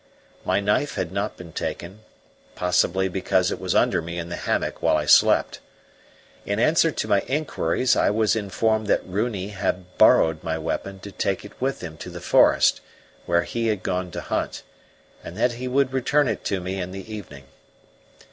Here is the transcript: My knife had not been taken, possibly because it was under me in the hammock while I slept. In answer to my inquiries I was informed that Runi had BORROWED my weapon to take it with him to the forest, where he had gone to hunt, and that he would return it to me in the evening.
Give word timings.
My 0.43 0.59
knife 0.59 0.95
had 0.95 1.11
not 1.11 1.37
been 1.37 1.53
taken, 1.53 1.99
possibly 2.55 3.07
because 3.07 3.51
it 3.51 3.59
was 3.59 3.75
under 3.75 4.01
me 4.01 4.17
in 4.17 4.29
the 4.29 4.35
hammock 4.35 4.81
while 4.81 4.97
I 4.97 5.05
slept. 5.05 5.59
In 6.43 6.57
answer 6.59 6.89
to 6.89 7.07
my 7.07 7.21
inquiries 7.27 7.95
I 7.95 8.09
was 8.09 8.35
informed 8.35 8.87
that 8.87 9.05
Runi 9.07 9.49
had 9.49 9.99
BORROWED 9.99 10.43
my 10.43 10.57
weapon 10.57 10.97
to 11.01 11.11
take 11.11 11.45
it 11.45 11.53
with 11.61 11.83
him 11.83 11.97
to 11.97 12.09
the 12.09 12.19
forest, 12.19 12.81
where 13.27 13.43
he 13.43 13.67
had 13.67 13.83
gone 13.83 14.09
to 14.09 14.21
hunt, 14.21 14.63
and 15.23 15.37
that 15.37 15.51
he 15.51 15.67
would 15.67 15.93
return 15.93 16.27
it 16.27 16.43
to 16.45 16.59
me 16.59 16.81
in 16.81 16.89
the 16.89 17.13
evening. 17.13 17.45